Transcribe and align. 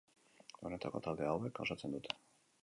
Honako 0.69 1.01
talde 1.09 1.27
hauek 1.33 1.61
osatzen 1.67 1.95
dute. 1.99 2.19